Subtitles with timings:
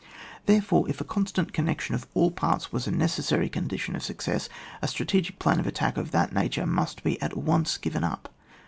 [0.47, 4.49] Therefore, if a constant connection of all parts was a necessary condition of success,
[4.81, 8.33] a strategic plan of attack of that nature must be at once given up.